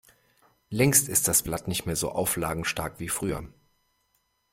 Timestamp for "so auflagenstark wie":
1.95-3.07